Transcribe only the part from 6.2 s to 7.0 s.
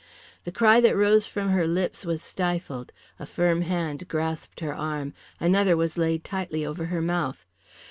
tightly over